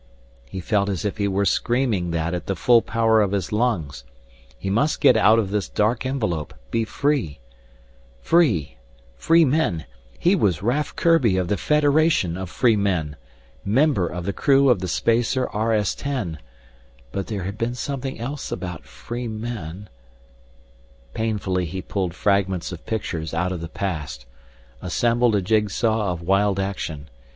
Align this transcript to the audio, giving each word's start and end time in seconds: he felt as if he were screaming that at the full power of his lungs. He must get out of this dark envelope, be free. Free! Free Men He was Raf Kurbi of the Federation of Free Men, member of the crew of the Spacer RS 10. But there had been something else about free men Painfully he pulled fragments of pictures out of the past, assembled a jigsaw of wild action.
he 0.49 0.59
felt 0.59 0.89
as 0.89 1.05
if 1.05 1.17
he 1.17 1.27
were 1.27 1.45
screaming 1.45 2.09
that 2.09 2.33
at 2.33 2.47
the 2.47 2.55
full 2.55 2.81
power 2.81 3.21
of 3.21 3.33
his 3.33 3.51
lungs. 3.51 4.03
He 4.57 4.67
must 4.67 4.99
get 4.99 5.15
out 5.15 5.37
of 5.37 5.51
this 5.51 5.69
dark 5.69 6.07
envelope, 6.07 6.55
be 6.71 6.85
free. 6.85 7.37
Free! 8.19 8.77
Free 9.15 9.45
Men 9.45 9.85
He 10.17 10.35
was 10.35 10.63
Raf 10.63 10.95
Kurbi 10.95 11.37
of 11.39 11.49
the 11.49 11.55
Federation 11.55 12.35
of 12.35 12.49
Free 12.49 12.75
Men, 12.75 13.15
member 13.63 14.07
of 14.07 14.25
the 14.25 14.33
crew 14.33 14.69
of 14.71 14.79
the 14.79 14.87
Spacer 14.87 15.43
RS 15.45 15.93
10. 15.93 16.39
But 17.11 17.27
there 17.27 17.43
had 17.43 17.59
been 17.59 17.75
something 17.75 18.19
else 18.19 18.51
about 18.51 18.85
free 18.85 19.27
men 19.27 19.87
Painfully 21.13 21.65
he 21.65 21.83
pulled 21.83 22.15
fragments 22.15 22.71
of 22.71 22.87
pictures 22.87 23.35
out 23.35 23.51
of 23.51 23.61
the 23.61 23.69
past, 23.69 24.25
assembled 24.81 25.35
a 25.35 25.43
jigsaw 25.43 26.11
of 26.11 26.23
wild 26.23 26.59
action. 26.59 27.07